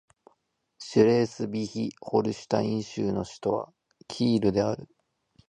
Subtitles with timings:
[0.79, 3.73] シュレースヴィヒ＝ホルシュタイン州の州都は
[4.07, 4.89] キールである